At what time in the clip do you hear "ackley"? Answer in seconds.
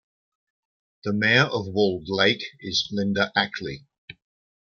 3.35-3.85